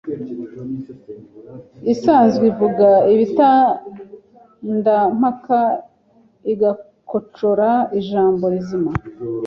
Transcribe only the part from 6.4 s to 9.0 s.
igakocora ijambo rizima